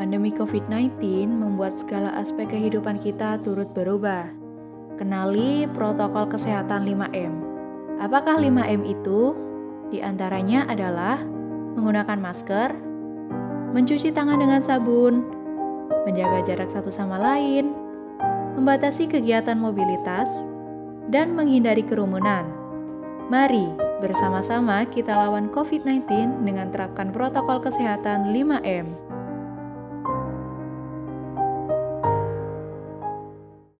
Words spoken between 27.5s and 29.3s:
kesehatan 5M.